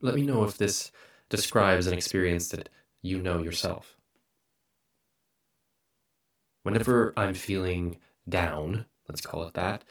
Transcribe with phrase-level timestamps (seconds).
[0.00, 0.92] Let me know if this
[1.28, 2.68] describes an experience that
[3.02, 3.96] you know yourself.
[6.62, 7.96] Whenever I'm feeling
[8.28, 9.84] down, let's call it that,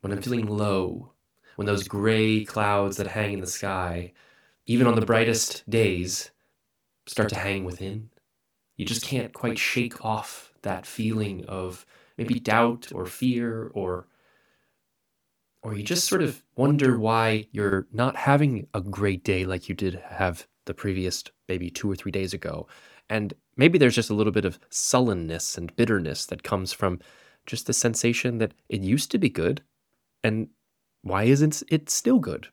[0.00, 1.12] when I'm feeling low,
[1.56, 4.12] when those gray clouds that hang in the sky,
[4.66, 6.30] even on the brightest days,
[7.06, 8.10] start to hang within,
[8.76, 11.86] you just can't quite shake off that feeling of
[12.18, 14.06] maybe doubt or fear or
[15.62, 19.74] or you just sort of wonder why you're not having a great day like you
[19.74, 22.66] did have the previous maybe two or three days ago.
[23.08, 27.00] And maybe there's just a little bit of sullenness and bitterness that comes from
[27.46, 29.62] just the sensation that it used to be good.
[30.24, 30.48] And
[31.02, 32.48] why isn't it still good?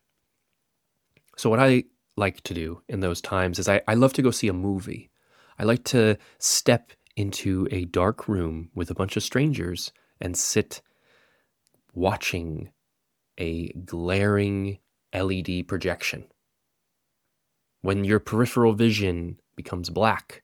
[1.36, 1.84] So, what I
[2.16, 5.10] like to do in those times is I, I love to go see a movie.
[5.58, 10.82] I like to step into a dark room with a bunch of strangers and sit
[11.94, 12.70] watching
[13.40, 14.78] a glaring
[15.12, 16.24] LED projection.
[17.80, 20.42] When your peripheral vision becomes black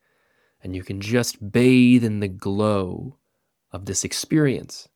[0.62, 3.16] and you can just bathe in the glow
[3.70, 4.88] of this experience.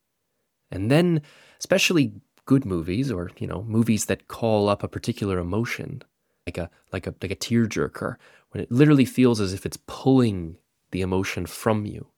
[0.71, 1.23] And then,
[1.59, 2.15] especially
[2.47, 6.03] good movies or, you know, movies that call up a particular emotion,
[6.47, 8.17] like a like a like a tearjerker,
[8.51, 10.57] when it literally feels as if it's pulling
[10.91, 12.09] the emotion from you.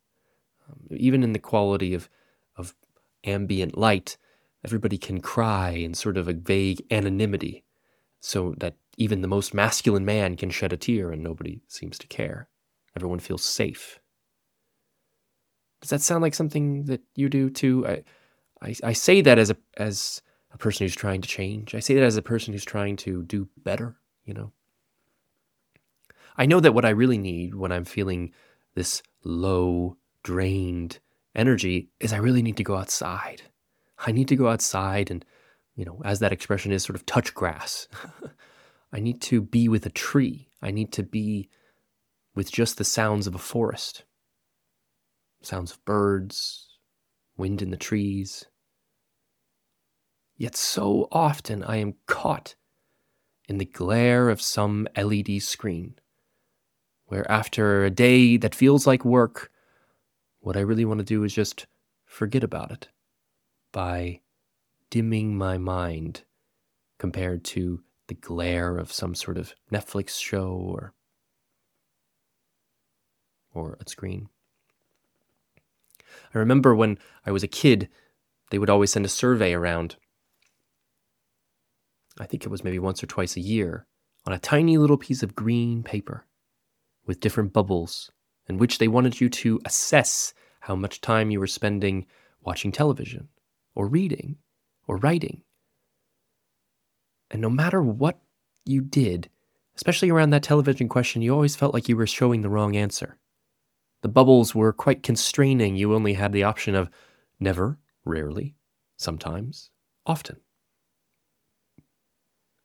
[0.69, 2.09] Um, even in the quality of
[2.57, 2.75] of
[3.25, 4.17] ambient light,
[4.65, 7.65] everybody can cry in sort of a vague anonymity
[8.21, 12.07] so that even the most masculine man can shed a tear and nobody seems to
[12.07, 12.49] care.
[12.97, 13.99] Everyone feels safe.
[15.81, 17.87] Does that sound like something that you do too?
[17.87, 18.05] I,
[18.61, 21.75] I, I say that as a as a person who's trying to change.
[21.75, 24.53] I say that as a person who's trying to do better, you know.
[26.37, 28.33] I know that what I really need when I'm feeling
[28.75, 31.01] this low, drained
[31.35, 33.43] energy is I really need to go outside.
[34.05, 35.25] I need to go outside and,
[35.77, 37.89] you know, as that expression is, sort of touch grass.
[38.93, 40.49] I need to be with a tree.
[40.61, 41.49] I need to be
[42.35, 44.05] with just the sounds of a forest
[45.45, 46.79] sounds of birds,
[47.37, 48.47] wind in the trees.
[50.37, 52.55] Yet so often I am caught
[53.49, 55.97] in the glare of some LED screen,
[57.07, 59.51] where after a day that feels like work,
[60.41, 61.67] what I really want to do is just
[62.05, 62.89] forget about it
[63.73, 64.21] by
[64.91, 66.23] dimming my mind
[66.99, 70.93] compared to the glare of some sort of Netflix show or
[73.55, 74.29] or a screen.
[76.35, 77.89] I remember when I was a kid,
[78.51, 79.97] they would always send a survey around.
[82.19, 83.87] I think it was maybe once or twice a year
[84.27, 86.27] on a tiny little piece of green paper
[87.07, 88.11] with different bubbles
[88.49, 92.07] in which they wanted you to assess how much time you were spending
[92.43, 93.29] watching television
[93.75, 94.37] or reading
[94.87, 95.43] or writing.
[97.31, 98.21] And no matter what
[98.65, 99.31] you did,
[99.75, 103.17] especially around that television question, you always felt like you were showing the wrong answer.
[104.03, 105.77] The bubbles were quite constraining.
[105.77, 106.91] You only had the option of
[107.41, 108.57] never, rarely,
[108.97, 109.71] sometimes,
[110.05, 110.37] often.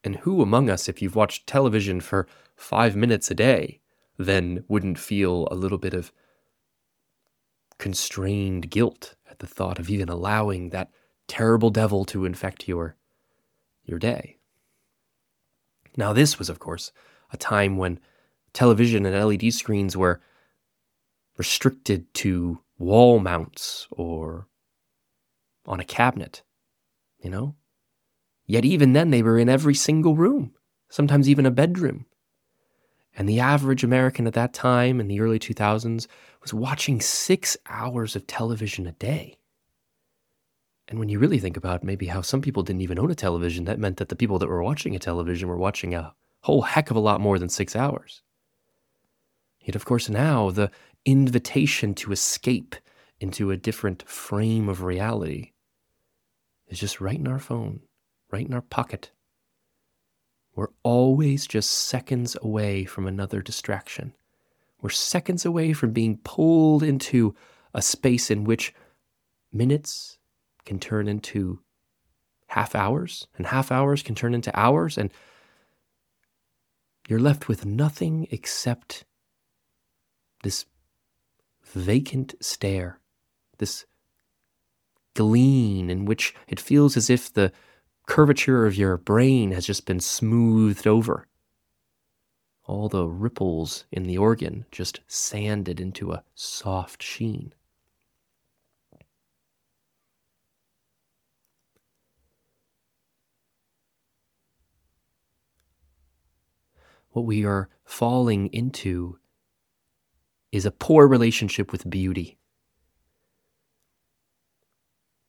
[0.03, 3.81] And who among us, if you've watched television for five minutes a day,
[4.17, 6.12] then wouldn't feel a little bit of
[7.78, 10.90] constrained guilt at the thought of even allowing that
[11.28, 12.96] terrible devil to infect your
[13.84, 14.38] your day.
[15.96, 16.92] Now this was of course
[17.32, 18.00] a time when
[18.54, 20.22] television and LED screens were
[21.38, 24.48] restricted to wall mounts or
[25.66, 26.44] on a cabinet,
[27.20, 27.56] you know?
[28.46, 30.54] Yet even then they were in every single room,
[30.90, 32.06] sometimes even a bedroom.
[33.18, 36.08] And the average American at that time in the early 2000s
[36.42, 39.38] was watching six hours of television a day.
[40.88, 43.66] And when you really think about maybe how some people didn't even own a television,
[43.66, 46.90] that meant that the people that were watching a television were watching a whole heck
[46.90, 48.22] of a lot more than six hours.
[49.59, 50.72] Yet, of course, now the
[51.03, 52.76] invitation to escape
[53.20, 55.52] into a different frame of reality
[56.68, 57.81] is just right in our phone,
[58.31, 59.12] right in our pocket.
[60.56, 64.14] We're always just seconds away from another distraction.
[64.82, 67.35] We're seconds away from being pulled into
[67.73, 68.73] a space in which
[69.52, 70.16] minutes
[70.67, 71.59] can turn into
[72.47, 75.11] half hours, and half hours can turn into hours, and
[77.08, 79.05] you're left with nothing except
[80.43, 80.66] this
[81.64, 82.99] vacant stare,
[83.58, 83.85] this
[85.16, 87.52] gleam in which it feels as if the
[88.05, 91.28] curvature of your brain has just been smoothed over.
[92.66, 97.53] All the ripples in the organ just sanded into a soft sheen.
[107.17, 109.17] What we are falling into
[110.52, 112.37] is a poor relationship with beauty.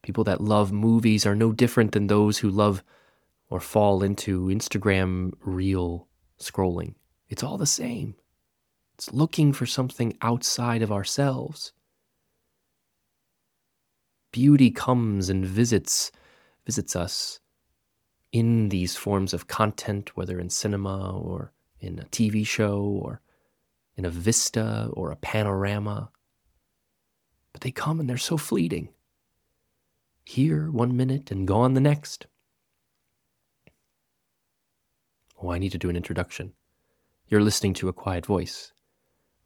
[0.03, 2.85] People that love movies are no different than those who love
[3.49, 6.07] or fall into Instagram reel
[6.39, 6.95] scrolling.
[7.31, 8.17] It's all the same.
[8.97, 11.73] It's looking for something outside of ourselves.
[14.31, 16.13] Beauty comes and visits
[16.67, 17.41] visits us
[18.31, 23.21] in these forms of content, whether in cinema or in a TV show or
[23.97, 26.11] in a vista or a panorama.
[27.53, 28.91] But they come and they're so fleeting.
[30.25, 32.27] Here one minute and gone the next.
[35.41, 36.53] Oh, I need to do an introduction.
[37.29, 38.73] You're listening to A Quiet Voice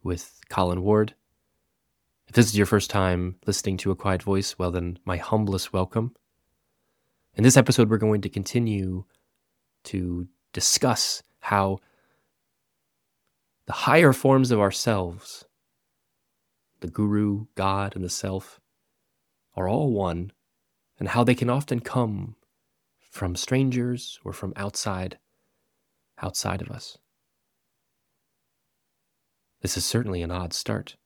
[0.03, 1.13] with Colin Ward.
[2.27, 5.73] If this is your first time listening to A Quiet Voice, well, then my humblest
[5.73, 6.15] welcome.
[7.35, 9.05] In this episode, we're going to continue
[9.85, 11.79] to discuss how
[13.65, 15.45] the higher forms of ourselves,
[16.81, 18.59] the guru, God, and the self,
[19.55, 20.31] are all one,
[20.99, 22.35] and how they can often come
[22.99, 25.17] from strangers or from outside,
[26.21, 26.97] outside of us.
[29.61, 30.97] This is certainly an odd start,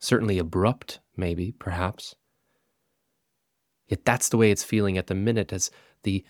[0.00, 2.16] certainly abrupt, maybe, perhaps.
[3.86, 5.70] Yet that's the way it's feeling at the minute as
[6.02, 6.24] the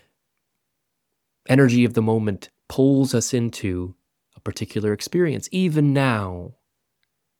[1.47, 3.95] energy of the moment pulls us into
[4.35, 5.47] a particular experience.
[5.51, 6.55] Even now,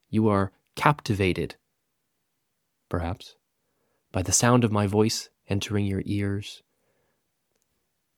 [0.09, 1.55] you are captivated,
[2.89, 3.35] perhaps,
[4.11, 6.63] by the sound of my voice entering your ears.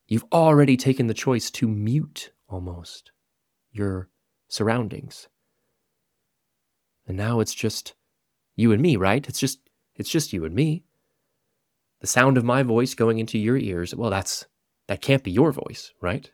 [0.07, 3.11] You've already taken the choice to mute almost
[3.71, 4.09] your
[4.47, 5.27] surroundings.
[7.07, 7.93] And now it's just
[8.55, 9.27] you and me, right?
[9.27, 9.59] It's just
[9.95, 10.83] it's just you and me
[12.03, 14.45] the sound of my voice going into your ears, well, that's
[14.87, 16.29] that can't be your voice, right?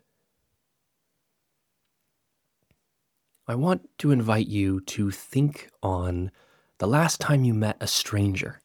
[3.49, 6.29] I want to invite you to think on
[6.77, 8.61] the last time you met a stranger.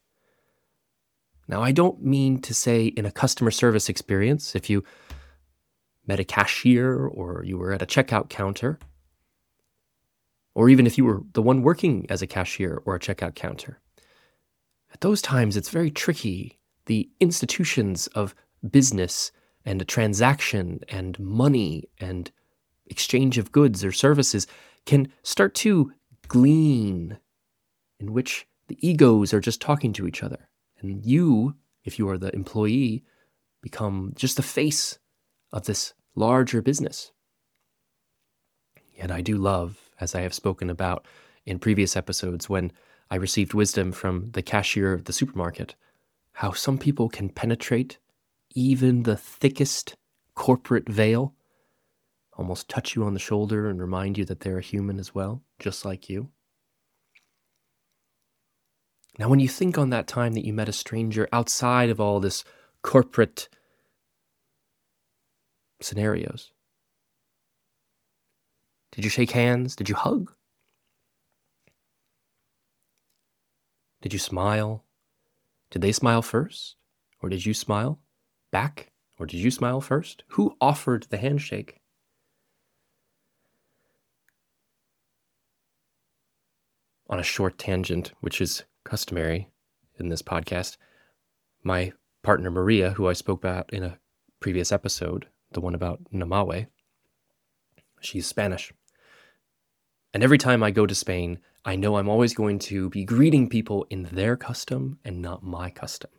[1.48, 4.84] Now, I don't mean to say in a customer service experience, if you
[6.06, 8.78] met a cashier or you were at a checkout counter,
[10.54, 13.80] or even if you were the one working as a cashier or a checkout counter.
[14.92, 18.34] At those times, it's very tricky the institutions of
[18.70, 19.32] business
[19.64, 22.30] and a transaction and money and
[22.86, 24.46] exchange of goods or services
[24.86, 25.92] can start to
[26.28, 27.18] glean
[27.98, 30.48] in which the egos are just talking to each other.
[30.80, 31.54] And you,
[31.84, 33.04] if you are the employee,
[33.62, 34.98] become just the face
[35.52, 37.12] of this larger business.
[38.92, 41.06] Yet I do love, as I have spoken about
[41.46, 42.72] in previous episodes, when
[43.10, 45.74] I received wisdom from the cashier of the supermarket
[46.38, 47.98] how some people can penetrate
[48.54, 49.96] even the thickest
[50.34, 51.32] corporate veil,
[52.36, 55.42] almost touch you on the shoulder and remind you that they're a human as well,
[55.58, 56.30] just like you.
[59.18, 62.18] Now, when you think on that time that you met a stranger outside of all
[62.18, 62.42] this
[62.82, 63.48] corporate
[65.80, 66.52] scenarios,
[68.90, 69.76] did you shake hands?
[69.76, 70.32] Did you hug?
[74.02, 74.84] Did you smile?
[75.70, 76.76] Did they smile first?
[77.22, 78.00] Or did you smile
[78.50, 78.92] back?
[79.18, 80.24] Or did you smile first?
[80.30, 81.80] Who offered the handshake?
[87.08, 89.50] On a short tangent, which is customary
[89.98, 90.76] in this podcast,
[91.62, 91.92] my
[92.22, 93.98] partner Maria, who I spoke about in a
[94.40, 96.66] previous episode, the one about Namawe,
[98.00, 98.72] she's Spanish.
[100.12, 103.48] And every time I go to Spain, I know I'm always going to be greeting
[103.48, 106.10] people in their custom and not my custom.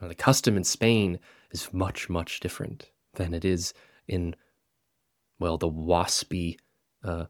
[0.00, 1.18] Now, the custom in Spain
[1.50, 3.74] is much, much different than it is
[4.06, 4.34] in,
[5.38, 6.56] well, the waspy,
[7.04, 7.26] uh,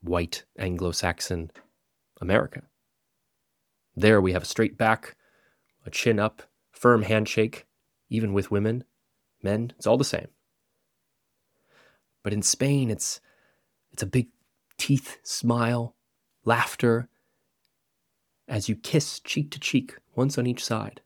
[0.00, 1.50] white Anglo Saxon
[2.20, 2.62] America.
[3.96, 5.16] There we have a straight back,
[5.86, 6.42] a chin up,
[6.72, 7.66] firm handshake,
[8.08, 8.84] even with women,
[9.42, 10.28] men, it's all the same.
[12.22, 13.20] But in Spain, it's,
[13.92, 14.28] it's a big
[14.78, 15.94] teeth smile,
[16.44, 17.08] laughter,
[18.48, 21.00] as you kiss cheek to cheek, once on each side.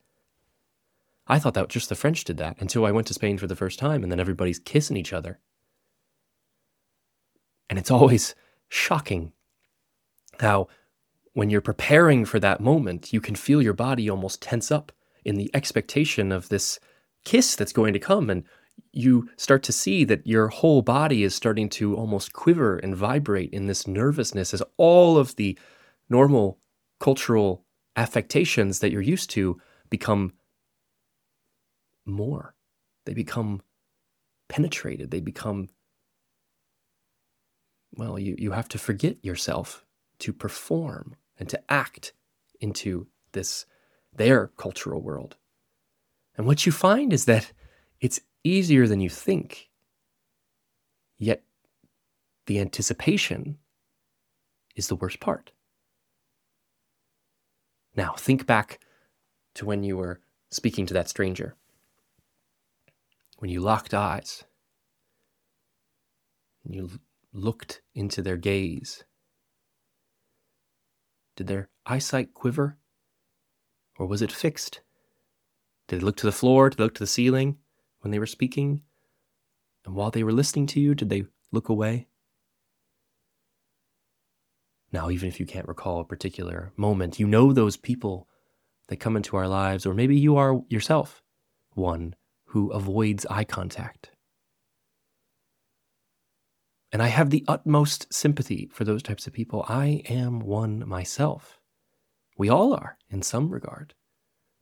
[1.26, 3.56] I thought that just the French did that until I went to Spain for the
[3.56, 5.40] first time, and then everybody's kissing each other.
[7.68, 8.34] And it's always
[8.68, 9.32] shocking
[10.40, 10.68] how,
[11.38, 14.90] when you're preparing for that moment, you can feel your body almost tense up
[15.25, 16.80] in the expectation of this
[17.25, 18.28] kiss that's going to come.
[18.28, 18.42] And
[18.90, 23.50] you start to see that your whole body is starting to almost quiver and vibrate
[23.52, 25.57] in this nervousness as all of the
[26.11, 26.59] normal
[26.99, 27.64] cultural
[27.95, 30.33] affectations that you're used to become
[32.04, 32.57] more.
[33.07, 33.62] They become
[34.49, 35.68] penetrated, they become
[37.92, 39.85] well, you, you have to forget yourself
[40.18, 42.12] to perform and to act
[42.61, 43.66] into this
[44.14, 45.37] their cultural world.
[46.37, 47.52] And what you find is that
[48.00, 49.68] it's easier than you think.
[51.18, 51.42] Yet
[52.47, 53.59] the anticipation
[54.76, 55.52] is the worst part.
[57.95, 58.80] Now, think back
[59.54, 61.57] to when you were speaking to that stranger,
[63.38, 64.45] when you locked eyes,
[66.64, 66.90] and you
[67.33, 69.04] looked into their gaze.
[71.38, 72.78] Did their eyesight quiver?
[73.97, 74.80] Or was it fixed?
[75.87, 76.68] Did they look to the floor?
[76.68, 77.59] Did they look to the ceiling
[78.00, 78.83] when they were speaking?
[79.85, 82.09] And while they were listening to you, did they look away?
[84.90, 88.28] Now, even if you can't recall a particular moment, you know those people
[88.88, 91.23] that come into our lives, or maybe you are yourself
[91.75, 92.16] one
[92.47, 94.11] who avoids eye contact.
[96.90, 99.64] And I have the utmost sympathy for those types of people.
[99.68, 101.61] I am one myself.
[102.38, 103.95] We all are in some regard.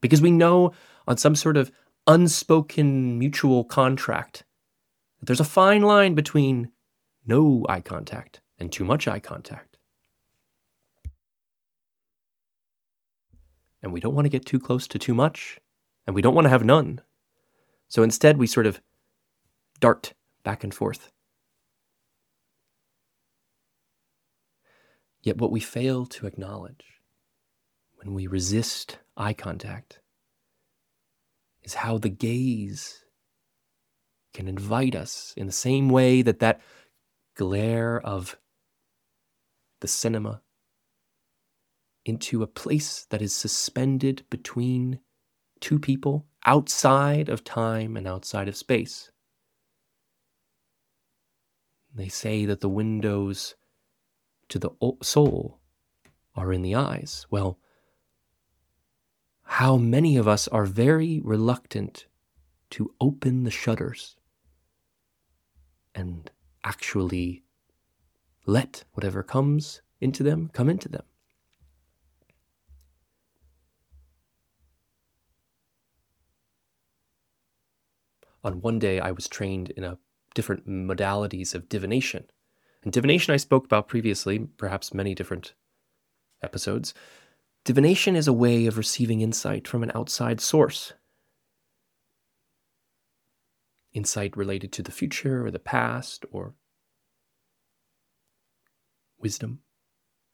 [0.00, 0.72] Because we know
[1.06, 1.70] on some sort of
[2.06, 4.44] unspoken mutual contract
[5.18, 6.70] that there's a fine line between
[7.26, 9.78] no eye contact and too much eye contact.
[13.82, 15.58] And we don't want to get too close to too much,
[16.06, 17.00] and we don't want to have none.
[17.88, 18.80] So instead, we sort of
[19.78, 21.12] dart back and forth.
[25.26, 26.84] Yet, what we fail to acknowledge
[27.96, 29.98] when we resist eye contact
[31.64, 33.04] is how the gaze
[34.32, 36.60] can invite us in the same way that that
[37.34, 38.38] glare of
[39.80, 40.42] the cinema
[42.04, 45.00] into a place that is suspended between
[45.58, 49.10] two people outside of time and outside of space.
[51.92, 53.56] They say that the windows
[54.48, 54.70] to the
[55.02, 55.60] soul
[56.34, 57.26] are in the eyes.
[57.30, 57.58] Well,
[59.42, 62.06] how many of us are very reluctant
[62.70, 64.16] to open the shutters
[65.94, 66.30] and
[66.64, 67.44] actually
[68.44, 71.04] let whatever comes into them come into them.
[78.44, 79.98] On one day, I was trained in a
[80.34, 82.26] different modalities of divination.
[82.82, 85.54] And divination I spoke about previously, perhaps many different
[86.42, 86.94] episodes.
[87.64, 90.92] Divination is a way of receiving insight from an outside source.
[93.92, 96.54] Insight related to the future or the past or
[99.18, 99.60] wisdom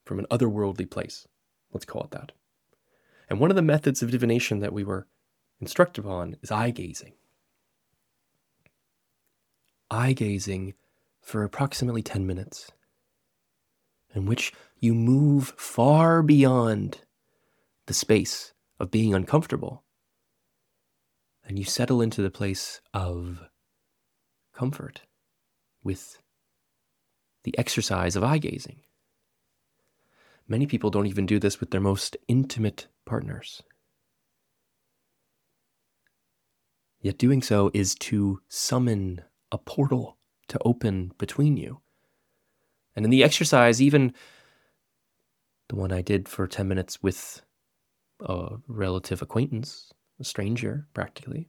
[0.05, 1.27] from an otherworldly place.
[1.73, 2.33] Let's call it that.
[3.31, 5.07] And one of the methods of divination that we were
[5.61, 7.15] instructed on is eye gazing.
[9.91, 10.75] Eye gazing
[11.23, 12.71] for approximately 10 minutes,
[14.15, 17.01] in which you move far beyond
[17.87, 19.85] the space of being uncomfortable
[21.45, 23.41] and you settle into the place of
[24.55, 25.03] comfort
[25.83, 26.21] with
[27.45, 28.81] the exercise of eye gazing.
[30.47, 33.63] Many people don't even do this with their most intimate partners.
[37.01, 40.19] Yet doing so is to summon a portal
[40.53, 41.81] to open between you.
[42.95, 44.13] And in the exercise, even
[45.71, 47.41] the one I did for 10 minutes with
[48.21, 49.91] a relative acquaintance,
[50.21, 51.49] a stranger practically,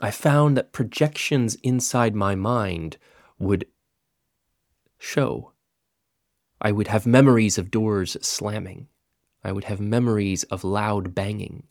[0.00, 2.98] I found that projections inside my mind
[3.40, 3.66] would
[4.96, 5.52] show.
[6.60, 8.86] I would have memories of doors slamming.
[9.42, 11.64] I would have memories of loud banging,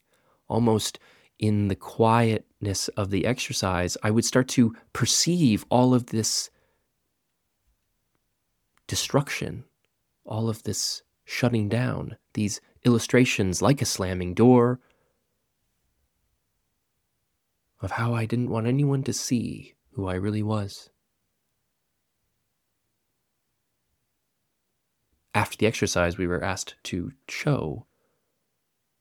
[0.49, 0.99] almost
[1.43, 6.49] in the quietness of the exercise, I would start to perceive all of this
[8.87, 9.65] destruction,
[10.23, 14.79] all of this shutting down, these illustrations like a slamming door,
[17.81, 20.91] of how I didn't want anyone to see who I really was.
[25.35, 27.85] After the exercise, we were asked to show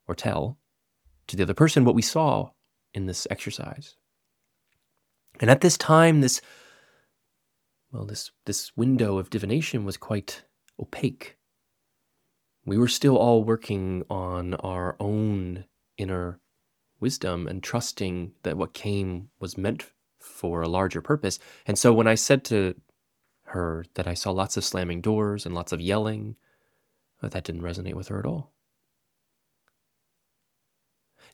[0.08, 0.58] or tell
[1.32, 2.50] to the other person what we saw
[2.92, 3.96] in this exercise.
[5.40, 6.42] And at this time, this
[7.90, 10.44] well, this this window of divination was quite
[10.78, 11.38] opaque.
[12.66, 15.64] We were still all working on our own
[15.96, 16.38] inner
[17.00, 21.38] wisdom and trusting that what came was meant for a larger purpose.
[21.66, 22.74] And so when I said to
[23.46, 26.36] her that I saw lots of slamming doors and lots of yelling,
[27.22, 28.51] that didn't resonate with her at all.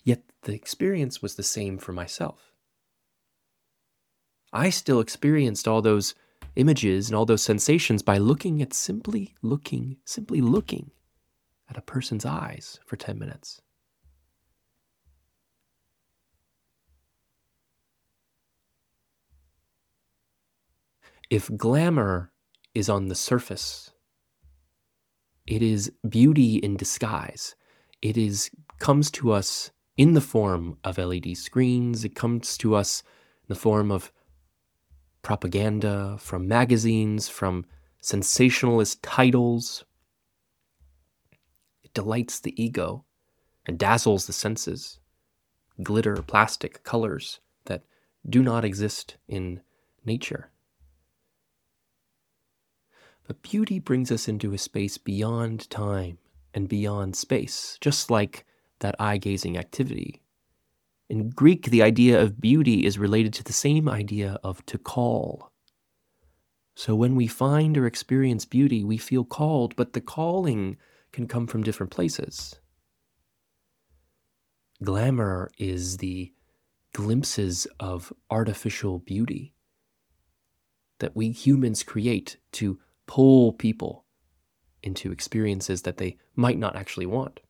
[0.09, 2.55] Yet the experience was the same for myself.
[4.55, 6.15] I still experienced all those
[6.57, 10.93] images and all those sensations by looking at simply looking, simply looking
[11.69, 13.61] at a person's eyes for 10 minutes.
[21.29, 22.33] If glamour
[22.75, 23.91] is on the surface,
[25.47, 27.55] it is beauty in disguise.
[28.01, 32.05] It is comes to us in the form of LED screens.
[32.05, 33.03] It comes to us
[33.43, 34.11] in the form of
[35.21, 37.67] propaganda, from magazines, from
[38.01, 39.85] sensationalist titles.
[41.83, 43.05] It delights the ego
[43.67, 45.01] and dazzles the senses.
[45.83, 47.83] Glitter, plastic, colors that
[48.27, 49.61] do not exist in
[50.05, 50.51] nature.
[53.27, 56.19] But beauty brings us into a space beyond time
[56.55, 58.47] and beyond space, just like
[58.81, 60.23] that eye gazing activity.
[61.09, 65.51] In Greek, the idea of beauty is related to the same idea of to call.
[66.77, 70.77] So when we find or experience beauty, we feel called, but the calling
[71.13, 72.61] can come from different places.
[74.83, 76.33] Glamour is the
[76.93, 79.55] glimpses of artificial beauty
[81.01, 84.05] that we humans create to pull people
[84.83, 87.41] into experiences that they might not actually want.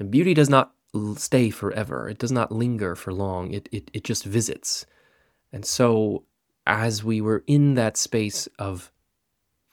[0.00, 0.72] And beauty does not
[1.16, 4.86] stay forever, it does not linger for long, it, it, it just visits.
[5.52, 6.24] And so,
[6.66, 8.90] as we were in that space of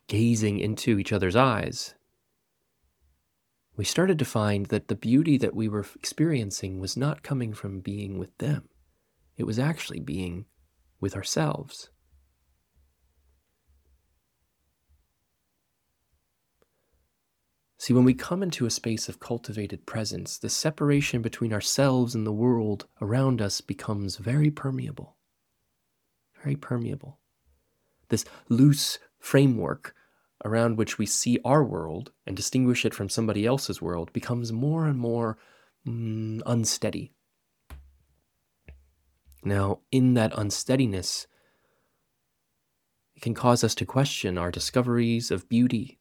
[0.07, 1.95] gazing into each other's eyes,
[3.77, 7.79] we started to find that the beauty that we were experiencing was not coming from
[7.79, 8.67] being with them.
[9.37, 10.45] It was actually being
[10.99, 11.89] with ourselves.
[17.79, 22.25] See, when we come into a space of cultivated presence, the separation between ourselves and
[22.25, 25.15] the world around us becomes very permeable.
[26.41, 27.19] Very permeable.
[28.09, 29.93] This loose framework
[30.43, 34.87] around which we see our world and distinguish it from somebody else's world becomes more
[34.87, 35.37] and more
[35.87, 37.13] mm, unsteady.
[39.43, 41.27] Now, in that unsteadiness,
[43.15, 45.96] it can cause us to question our discoveries of beauty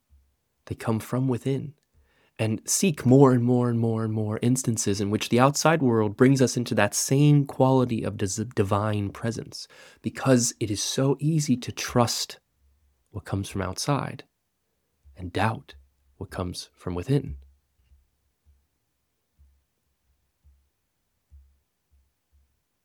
[0.66, 1.74] they come from within
[2.38, 6.16] and seek more and more and more and more instances in which the outside world
[6.16, 8.18] brings us into that same quality of
[8.54, 9.66] divine presence
[10.02, 12.38] because it is so easy to trust
[13.10, 14.24] what comes from outside
[15.16, 15.74] and doubt
[16.18, 17.36] what comes from within.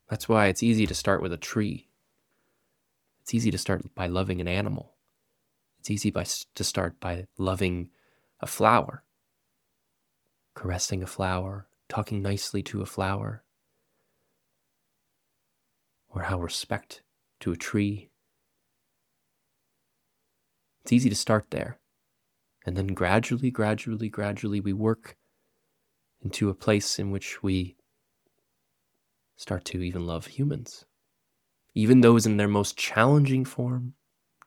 [0.10, 1.90] That's why it's easy to start with a tree.
[3.22, 4.91] It's easy to start by loving an animal.
[5.82, 7.90] It's easy by, to start by loving
[8.40, 9.04] a flower,
[10.54, 13.44] caressing a flower, talking nicely to a flower,
[16.08, 17.02] or how respect
[17.40, 18.12] to a tree.
[20.84, 21.80] It's easy to start there.
[22.64, 25.18] And then gradually, gradually, gradually, we work
[26.22, 27.76] into a place in which we
[29.36, 30.86] start to even love humans,
[31.74, 33.96] even those in their most challenging form,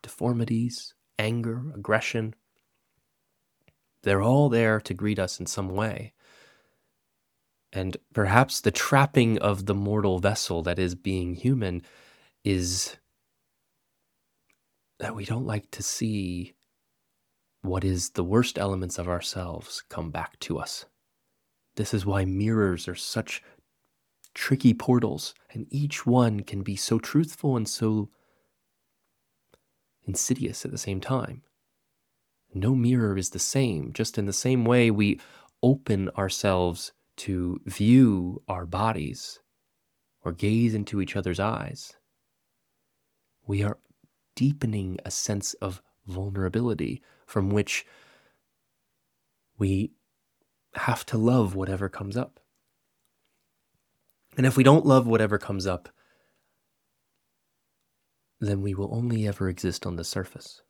[0.00, 2.34] deformities, anger, aggression.
[4.02, 6.12] They're all there to greet us in some way.
[7.72, 11.82] And perhaps the trapping of the mortal vessel that is being human
[12.44, 12.96] is
[15.00, 16.54] that we don't like to see
[17.62, 20.84] what is the worst elements of ourselves come back to us.
[21.76, 23.42] This is why mirrors are such
[24.34, 28.10] tricky portals, and each one can be so truthful and so
[30.06, 31.42] insidious at the same time.
[32.52, 35.20] No mirror is the same, just in the same way we
[35.62, 39.40] open ourselves to view our bodies
[40.22, 41.94] or gaze into each other's eyes.
[43.46, 43.78] We are
[44.34, 47.86] deepening a sense of vulnerability from which
[49.58, 49.92] we
[50.74, 52.40] have to love whatever comes up.
[54.36, 55.88] And if we don't love whatever comes up,
[58.46, 60.62] then we will only ever exist on the surface.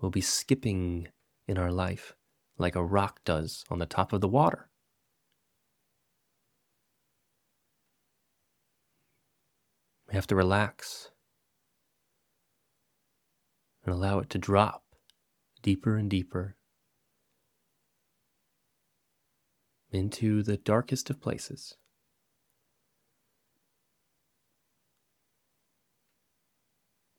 [0.00, 1.08] We'll be skipping
[1.46, 2.14] in our life
[2.58, 4.68] like a rock does on the top of the water.
[10.08, 11.10] We have to relax
[13.84, 14.84] and allow it to drop
[15.62, 16.56] deeper and deeper
[19.90, 21.76] into the darkest of places.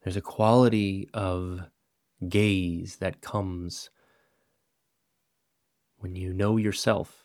[0.04, 1.62] There's a quality of
[2.28, 3.90] gaze that comes
[5.98, 7.24] when you know yourself,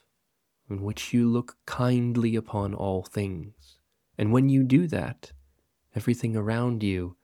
[0.70, 3.78] in which you look kindly upon all things.
[4.16, 5.32] And when you do that,
[5.98, 7.16] Everything around you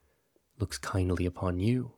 [0.59, 1.93] looks kindly upon you.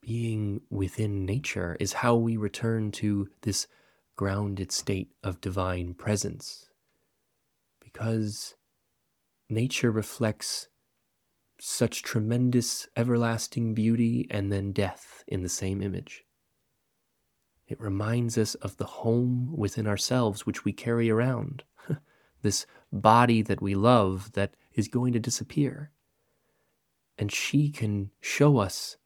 [0.00, 3.66] Being within nature is how we return to this
[4.14, 6.69] grounded state of divine presence.
[7.92, 8.54] Because
[9.48, 10.68] nature reflects
[11.60, 16.24] such tremendous everlasting beauty and then death in the same image.
[17.66, 21.62] It reminds us of the home within ourselves which we carry around,
[22.42, 25.92] this body that we love that is going to disappear.
[27.18, 28.96] And she can show us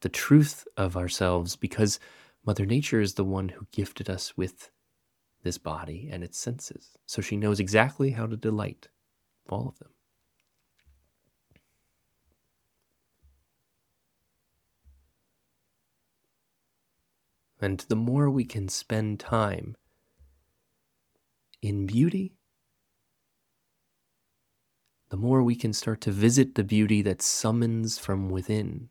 [0.00, 1.98] the truth of ourselves because
[2.44, 4.70] Mother Nature is the one who gifted us with
[5.42, 6.98] this body and its senses.
[7.06, 8.88] So she knows exactly how to delight
[9.48, 9.90] all of them.
[17.60, 19.76] And the more we can spend time
[21.60, 22.36] in beauty,
[25.10, 28.88] the more we can start to visit the beauty that summons from within.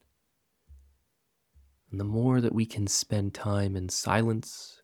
[1.89, 4.78] And the more that we can spend time in silence,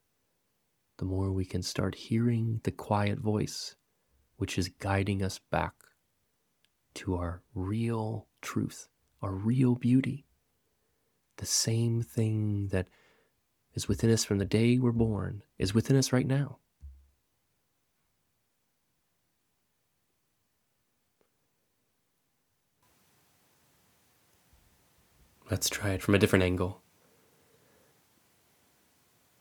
[0.97, 3.75] the more we can start hearing the quiet voice,
[4.37, 5.73] which is guiding us back
[6.95, 8.87] to our real truth,
[9.21, 10.25] our real beauty.
[11.37, 12.87] The same thing that
[13.73, 16.59] is within us from the day we're born, is within us right now.
[25.51, 26.81] Let's try it from a different angle.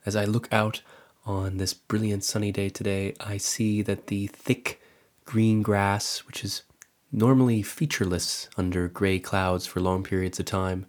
[0.05, 0.83] As I look out
[1.27, 4.81] on this brilliant sunny day today, I see that the thick
[5.25, 6.63] green grass, which is
[7.11, 10.87] normally featureless under gray clouds for long periods of time,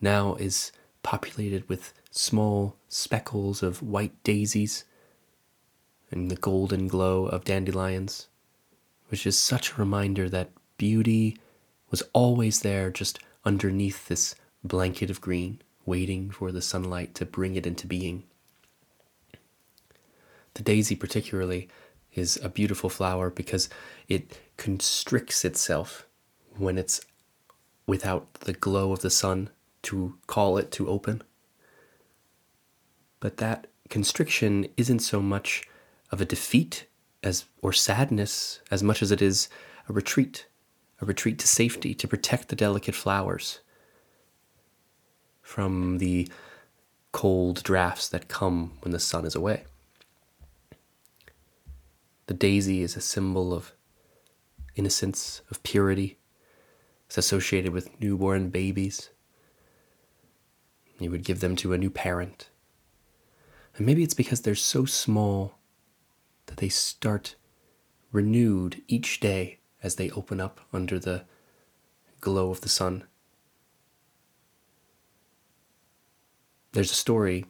[0.00, 4.84] now is populated with small speckles of white daisies
[6.10, 8.28] and the golden glow of dandelions,
[9.08, 11.36] which is such a reminder that beauty
[11.90, 17.54] was always there just underneath this blanket of green, waiting for the sunlight to bring
[17.56, 18.24] it into being.
[20.54, 21.68] The daisy, particularly,
[22.14, 23.68] is a beautiful flower because
[24.08, 26.06] it constricts itself
[26.56, 27.00] when it's
[27.86, 29.50] without the glow of the sun
[29.82, 31.22] to call it to open.
[33.20, 35.68] But that constriction isn't so much
[36.10, 36.86] of a defeat
[37.22, 39.48] as or sadness as much as it is
[39.88, 40.46] a retreat,
[41.00, 43.60] a retreat to safety, to protect the delicate flowers
[45.40, 46.28] from the
[47.12, 49.64] cold drafts that come when the sun is away.
[52.28, 53.72] The daisy is a symbol of
[54.76, 56.18] innocence, of purity.
[57.06, 59.08] It's associated with newborn babies.
[61.00, 62.50] You would give them to a new parent.
[63.76, 65.56] And maybe it's because they're so small
[66.46, 67.34] that they start
[68.12, 71.24] renewed each day as they open up under the
[72.20, 73.04] glow of the sun.
[76.72, 77.46] There's a story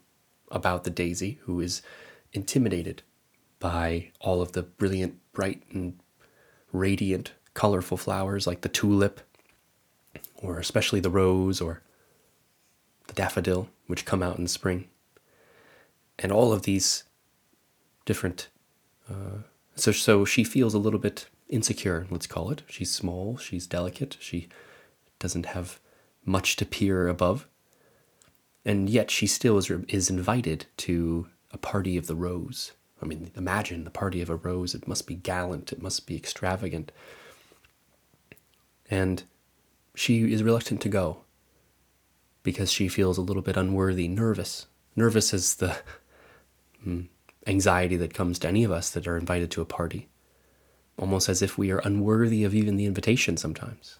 [0.52, 1.82] about the daisy who is
[2.32, 3.02] intimidated
[3.58, 5.98] by all of the brilliant, bright, and
[6.72, 9.20] radiant, colorful flowers like the tulip,
[10.36, 11.82] or especially the rose or
[13.06, 14.88] the daffodil, which come out in spring
[16.18, 17.04] and all of these
[18.04, 18.48] different.
[19.08, 19.42] Uh,
[19.76, 22.06] so so she feels a little bit insecure.
[22.10, 22.62] Let's call it.
[22.68, 23.36] She's small.
[23.36, 24.16] She's delicate.
[24.20, 24.48] She
[25.18, 25.78] doesn't have
[26.24, 27.46] much to peer above,
[28.64, 32.72] and yet she still is is invited to a party of the rose.
[33.00, 34.74] I mean, imagine the party of a rose.
[34.74, 35.72] It must be gallant.
[35.72, 36.90] It must be extravagant.
[38.90, 39.22] And
[39.94, 41.22] she is reluctant to go
[42.42, 44.66] because she feels a little bit unworthy, nervous.
[44.96, 45.78] Nervous as the
[46.86, 47.08] Mm.
[47.46, 50.08] anxiety that comes to any of us that are invited to a party,
[50.98, 53.98] almost as if we are unworthy of even the invitation sometimes.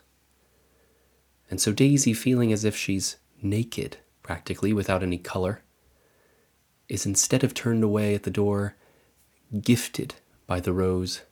[1.50, 5.62] And so Daisy, feeling as if she's naked, practically without any color,
[6.88, 8.76] is instead of turned away at the door,
[9.60, 11.22] gifted by the rose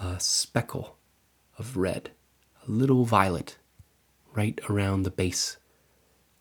[0.00, 0.96] a speckle
[1.58, 2.10] of red,
[2.66, 3.58] a little violet,
[4.34, 5.58] right around the base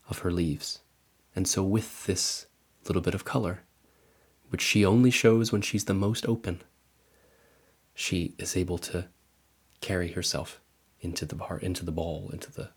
[0.10, 0.80] of her leaves.
[1.36, 2.48] And so, with this
[2.88, 3.64] little bit of color,
[4.50, 6.62] which she only shows when she's the most open,
[7.94, 9.08] she is able to
[9.82, 10.60] carry herself
[11.02, 12.70] into the bar, into the ball, into the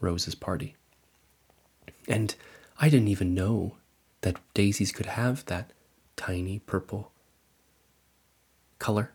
[0.00, 0.76] Rose's party.
[2.06, 2.34] And
[2.78, 3.76] I didn't even know
[4.20, 5.72] that daisies could have that
[6.16, 7.12] tiny purple
[8.78, 9.12] color,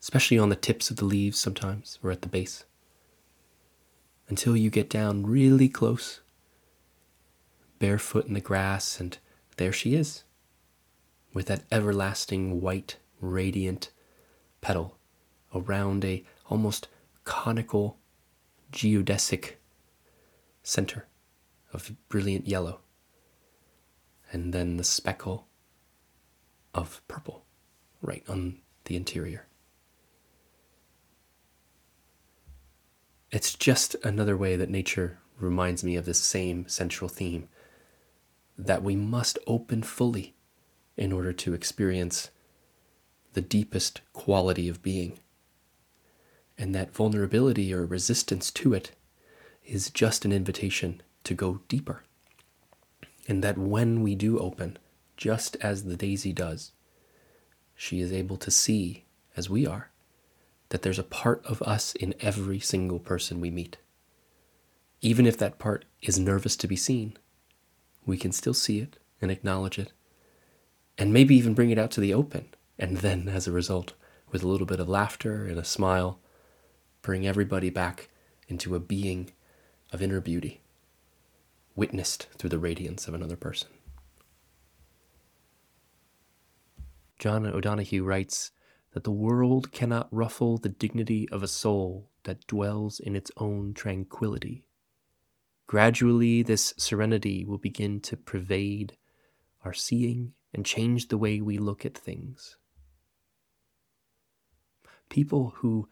[0.00, 2.64] especially on the tips of the leaves sometimes or at the base.
[4.28, 6.20] Until you get down really close,
[7.78, 9.18] barefoot in the grass, and
[9.56, 10.24] there she is
[11.32, 13.90] with that everlasting white, radiant
[14.60, 14.96] petal
[15.54, 16.88] around a almost
[17.24, 17.98] conical
[18.72, 19.54] geodesic
[20.62, 21.06] center
[21.72, 22.80] of brilliant yellow,
[24.32, 25.46] and then the speckle
[26.74, 27.44] of purple
[28.02, 29.46] right on the interior.
[33.30, 37.48] It's just another way that nature reminds me of this same central theme
[38.58, 40.34] that we must open fully
[40.96, 42.30] in order to experience
[43.32, 45.18] the deepest quality of being.
[46.58, 48.92] And that vulnerability or resistance to it
[49.64, 52.02] is just an invitation to go deeper.
[53.28, 54.78] And that when we do open,
[55.20, 56.72] just as the daisy does,
[57.76, 59.04] she is able to see,
[59.36, 59.90] as we are,
[60.70, 63.76] that there's a part of us in every single person we meet.
[65.02, 67.18] Even if that part is nervous to be seen,
[68.06, 69.92] we can still see it and acknowledge it,
[70.96, 72.48] and maybe even bring it out to the open.
[72.78, 73.92] And then, as a result,
[74.32, 76.18] with a little bit of laughter and a smile,
[77.02, 78.08] bring everybody back
[78.48, 79.32] into a being
[79.92, 80.62] of inner beauty,
[81.76, 83.68] witnessed through the radiance of another person.
[87.20, 88.50] John O'Donohue writes
[88.94, 93.74] that the world cannot ruffle the dignity of a soul that dwells in its own
[93.74, 94.64] tranquility.
[95.66, 98.96] Gradually, this serenity will begin to pervade
[99.66, 102.56] our seeing and change the way we look at things.
[105.10, 105.90] People who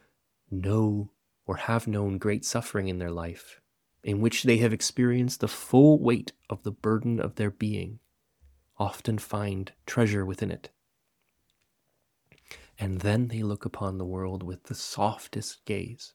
[0.49, 1.11] know
[1.45, 3.61] or have known great suffering in their life,
[4.03, 7.99] in which they have experienced the full weight of the burden of their being,
[8.79, 10.71] often find treasure within it.
[12.79, 16.13] And then they look upon the world with the softest gaze.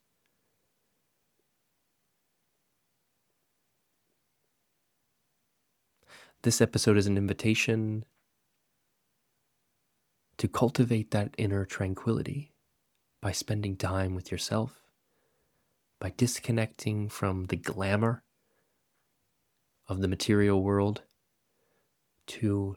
[6.43, 8.07] This episode is an invitation
[10.39, 12.55] to cultivate that inner tranquility
[13.21, 14.83] by spending time with yourself,
[15.99, 18.23] by disconnecting from the glamour
[19.87, 21.03] of the material world,
[22.27, 22.77] to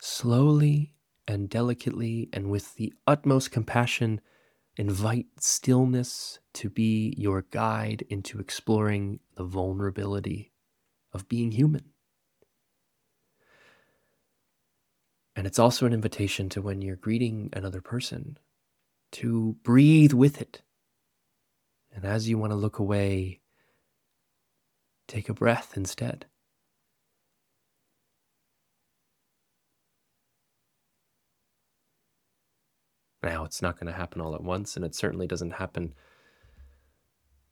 [0.00, 0.94] slowly
[1.30, 4.20] and delicately and with the utmost compassion
[4.76, 10.50] invite stillness to be your guide into exploring the vulnerability
[11.12, 11.84] of being human.
[15.36, 18.36] And it's also an invitation to when you're greeting another person
[19.12, 20.62] to breathe with it.
[21.94, 23.40] And as you want to look away,
[25.06, 26.26] take a breath instead.
[33.22, 35.94] Now, it's not going to happen all at once, and it certainly doesn't happen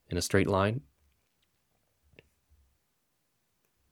[0.09, 0.81] in a straight line.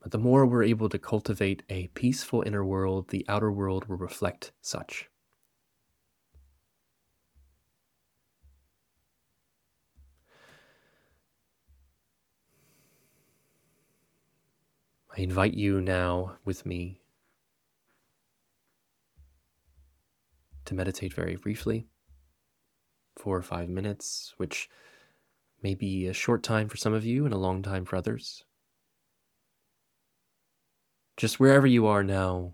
[0.01, 3.97] But the more we're able to cultivate a peaceful inner world, the outer world will
[3.97, 5.09] reflect such.
[15.15, 17.01] I invite you now with me
[20.67, 21.87] to meditate very briefly,
[23.17, 24.69] four or five minutes, which
[25.61, 28.43] may be a short time for some of you and a long time for others
[31.17, 32.53] just wherever you are now,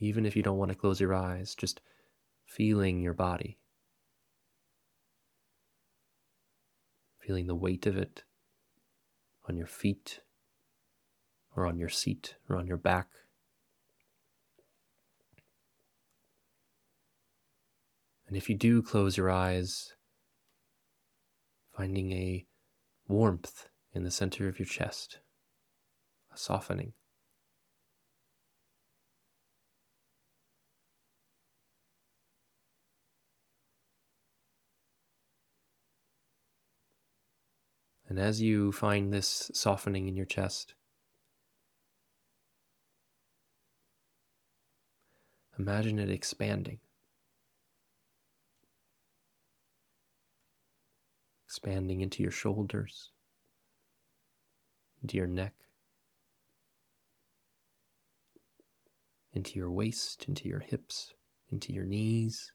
[0.00, 1.80] even if you don't want to close your eyes, just
[2.44, 3.58] feeling your body,
[7.20, 8.24] feeling the weight of it
[9.48, 10.20] on your feet
[11.56, 13.06] or on your seat or on your back.
[18.34, 19.92] And if you do close your eyes,
[21.70, 22.44] finding a
[23.06, 25.20] warmth in the center of your chest
[26.32, 26.94] a softening.
[38.08, 40.74] And as you find this softening in your chest,
[45.56, 46.80] imagine it expanding.
[51.54, 53.12] Expanding into your shoulders,
[55.00, 55.54] into your neck,
[59.32, 61.12] into your waist, into your hips,
[61.52, 62.50] into your knees,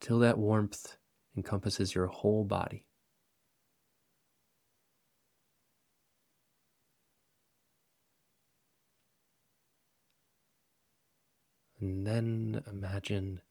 [0.00, 0.96] until that warmth
[1.36, 2.86] encompasses your whole body.
[11.78, 13.42] And then imagine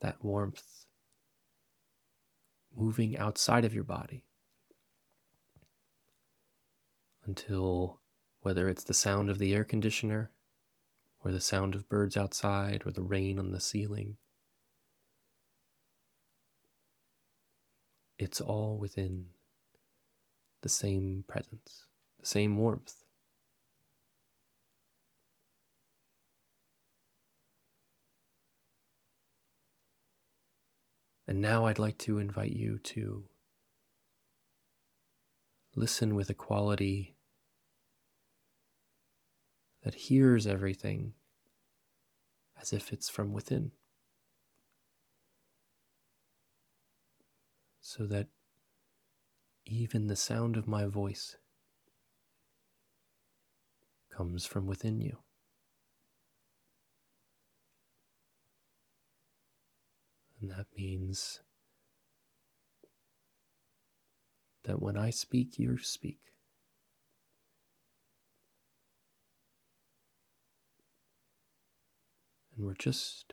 [0.00, 0.83] that warmth
[2.76, 4.24] moving outside of your body
[7.24, 8.00] until
[8.40, 10.30] whether it's the sound of the air conditioner,
[11.24, 14.18] or the sound of birds outside, or the rain on the ceiling.
[18.18, 19.28] It's all within
[20.60, 21.86] the same presence,
[22.20, 23.03] the same warmth.
[31.26, 33.24] And now I'd like to invite you to
[35.74, 37.16] listen with a quality
[39.82, 41.14] that hears everything
[42.60, 43.72] as if it's from within.
[47.80, 48.28] So that
[49.66, 51.36] even the sound of my voice
[54.14, 55.18] comes from within you.
[60.44, 61.40] And that means
[64.64, 66.18] that when I speak, you speak.
[72.54, 73.32] And we're just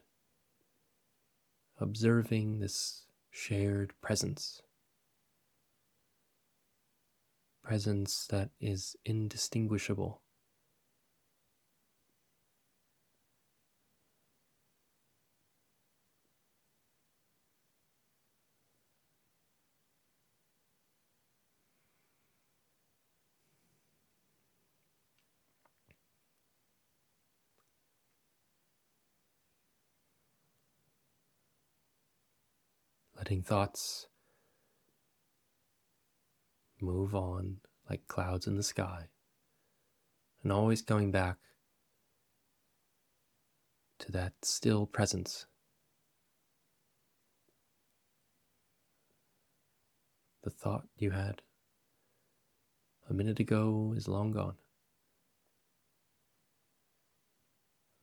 [1.78, 4.62] observing this shared presence.
[7.62, 10.21] Presence that is indistinguishable
[33.32, 34.08] letting thoughts
[36.82, 37.56] move on
[37.90, 39.04] like clouds in the sky,
[40.44, 41.38] and always coming back
[44.00, 45.46] to that still presence.
[50.44, 51.42] The thought you had
[53.10, 54.56] a minute ago is long gone.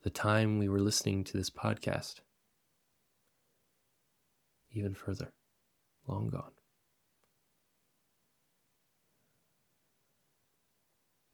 [0.05, 2.21] The time we were listening to this podcast
[4.72, 5.33] even further,
[6.07, 6.52] long gone.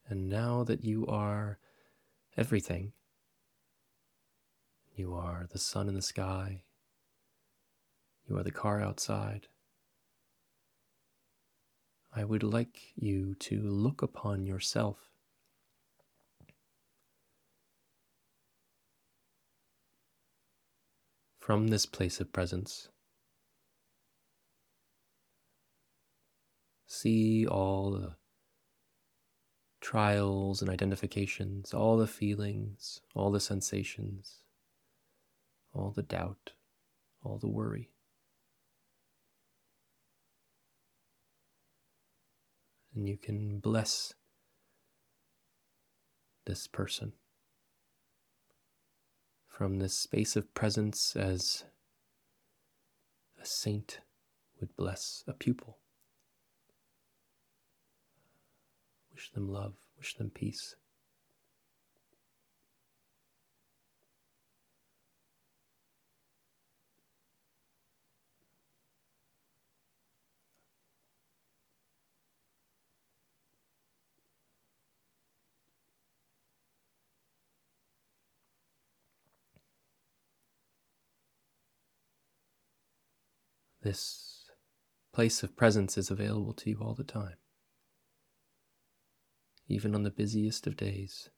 [0.09, 1.59] And now that you are
[2.37, 2.93] everything,
[4.95, 6.63] you are the sun in the sky,
[8.29, 9.49] you are the car outside,
[12.17, 14.99] I would like you to look upon yourself
[21.41, 22.89] from this place of presence
[26.95, 28.15] see all the
[29.81, 34.39] trials and identifications, all the feelings, all the sensations,
[35.73, 36.53] all the doubt,
[37.23, 37.91] all the worry.
[42.95, 44.15] And you can bless
[46.47, 47.13] this person
[49.49, 51.65] from this space of presence as
[53.41, 54.01] a saint
[54.61, 55.79] would bless a pupil.
[59.15, 60.75] Wish them love, wish them peace.
[83.81, 84.51] This
[85.13, 87.37] place of presence is available to you all the time
[89.69, 91.31] even on the busiest of days.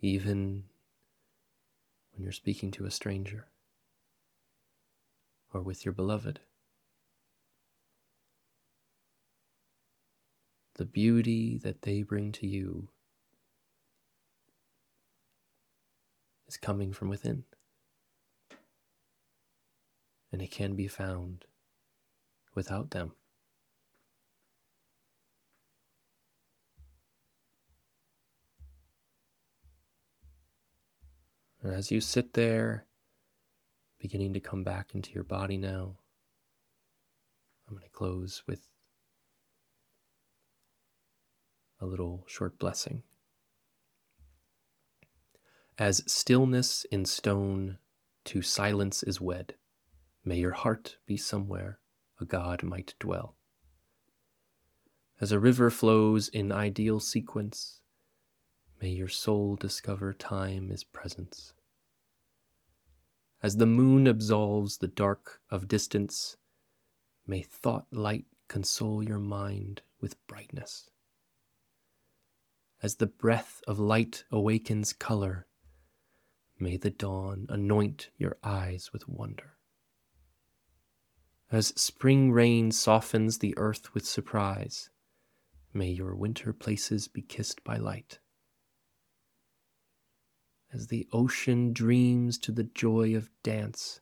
[0.00, 0.64] Even
[2.12, 3.46] when you're speaking to a stranger
[5.52, 6.40] or with your beloved.
[10.74, 12.88] The beauty that they bring to you
[16.48, 17.44] is coming from within.
[20.32, 21.44] And it can be found
[22.54, 23.12] without them.
[31.62, 32.86] And as you sit there,
[33.98, 35.96] beginning to come back into your body now,
[37.68, 38.66] I'm going to close with
[41.80, 43.02] a little short blessing.
[45.78, 47.78] As stillness in stone
[48.26, 49.54] to silence is wed,
[50.24, 51.78] may your heart be somewhere
[52.20, 53.36] a God might dwell.
[55.20, 57.79] As a river flows in ideal sequence,
[58.80, 61.52] May your soul discover time is presence.
[63.42, 66.38] As the moon absolves the dark of distance,
[67.26, 70.88] may thought light console your mind with brightness.
[72.82, 75.46] As the breath of light awakens color,
[76.58, 79.58] may the dawn anoint your eyes with wonder.
[81.52, 84.88] As spring rain softens the earth with surprise,
[85.74, 88.19] may your winter places be kissed by light.
[90.72, 94.00] As the ocean dreams to the joy of dance,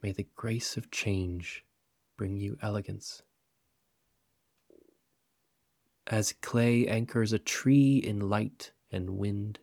[0.00, 1.64] may the grace of change
[2.16, 3.22] bring you elegance.
[6.06, 9.58] As clay anchors a tree in light and wind,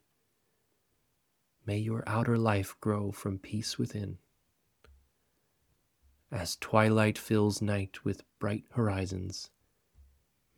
[1.66, 4.18] may your outer life grow from peace within.
[6.30, 9.50] As twilight fills night with bright horizons,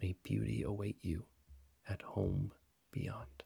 [0.02, 1.28] may beauty await you
[1.88, 2.52] at home
[2.92, 3.44] beyond.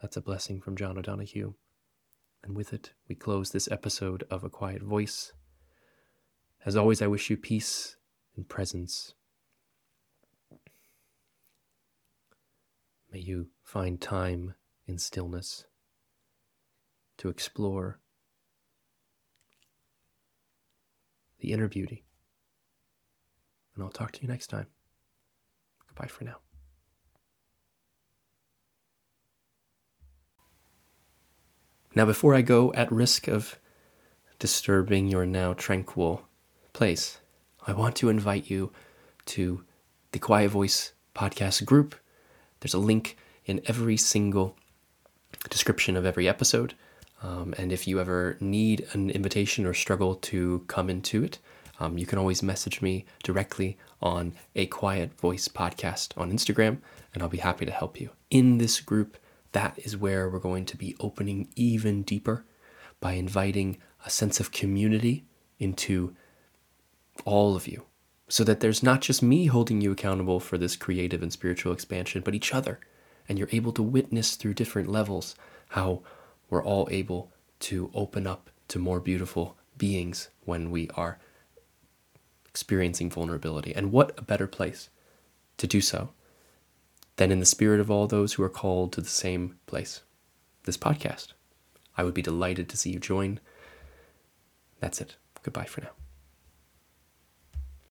[0.00, 1.54] That's a blessing from John O'Donohue.
[2.42, 5.32] And with it, we close this episode of A Quiet Voice.
[6.64, 7.96] As always, I wish you peace
[8.36, 9.14] and presence.
[13.12, 14.54] May you find time
[14.86, 15.66] in stillness
[17.18, 18.00] to explore
[21.40, 22.04] the inner beauty.
[23.74, 24.66] And I'll talk to you next time.
[25.88, 26.36] Goodbye for now.
[31.94, 33.58] Now, before I go, at risk of
[34.38, 36.22] disturbing your now tranquil
[36.72, 37.18] place,
[37.66, 38.72] I want to invite you
[39.26, 39.64] to
[40.12, 41.96] the Quiet Voice podcast group.
[42.60, 44.56] There's a link in every single
[45.48, 46.74] description of every episode.
[47.22, 51.38] Um, and if you ever need an invitation or struggle to come into it,
[51.80, 56.78] um, you can always message me directly on a Quiet Voice podcast on Instagram,
[57.12, 58.10] and I'll be happy to help you.
[58.30, 59.16] In this group,
[59.52, 62.44] that is where we're going to be opening even deeper
[63.00, 65.24] by inviting a sense of community
[65.58, 66.14] into
[67.24, 67.84] all of you
[68.28, 72.22] so that there's not just me holding you accountable for this creative and spiritual expansion,
[72.24, 72.78] but each other.
[73.28, 75.34] And you're able to witness through different levels
[75.70, 76.02] how
[76.48, 81.18] we're all able to open up to more beautiful beings when we are
[82.48, 83.74] experiencing vulnerability.
[83.74, 84.90] And what a better place
[85.56, 86.10] to do so
[87.20, 90.00] than in the spirit of all those who are called to the same place,
[90.64, 91.34] this podcast.
[91.94, 93.40] I would be delighted to see you join.
[94.80, 95.16] That's it.
[95.42, 95.99] Goodbye for now.